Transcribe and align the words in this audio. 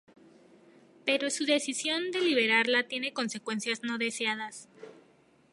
Pero 1.05 1.29
su 1.29 1.45
decisión 1.45 2.09
de 2.09 2.21
liberarla 2.21 2.87
tiene 2.87 3.13
consecuencias 3.13 3.83
no 3.83 3.99
deseadas. 3.99 4.67